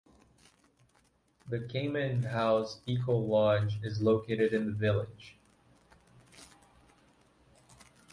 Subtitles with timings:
[1.47, 5.35] The Caiman House Eco Lodge is located in the village.